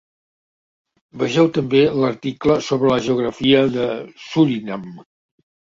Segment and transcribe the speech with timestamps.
[1.23, 3.89] Vegeu també l'article sobre la geografia de
[4.27, 4.93] Surinam.